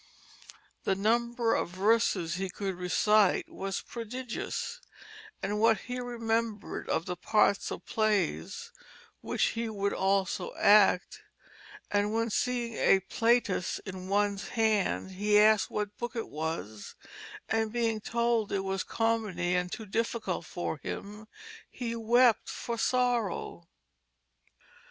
The 0.83 0.95
number 0.95 1.53
of 1.53 1.69
verses 1.69 2.33
he 2.37 2.49
could 2.49 2.73
recite 2.73 3.47
was 3.51 3.81
prodigious, 3.83 4.81
and 5.43 5.59
what 5.59 5.81
he 5.81 5.99
remembered 5.99 6.89
of 6.89 7.05
the 7.05 7.15
parts 7.15 7.69
of 7.71 7.85
plays 7.85 8.71
which 9.21 9.49
he 9.49 9.69
would 9.69 9.93
also 9.93 10.55
act; 10.55 11.21
and, 11.91 12.11
when 12.11 12.31
seeing 12.31 12.73
a 12.77 13.01
Plautus 13.01 13.77
in 13.85 14.07
one's 14.09 14.47
hand, 14.47 15.11
he 15.11 15.37
asked 15.39 15.69
what 15.69 15.95
book 15.99 16.15
it 16.15 16.29
was, 16.29 16.95
and 17.47 17.71
being 17.71 18.01
told 18.01 18.51
it 18.51 18.61
was 18.61 18.83
comedy 18.83 19.53
and 19.53 19.71
too 19.71 19.85
difficult 19.85 20.47
for 20.47 20.77
him, 20.77 21.27
he 21.69 21.95
wept 21.95 22.49
for 22.49 22.75
sorrow. 22.79 23.69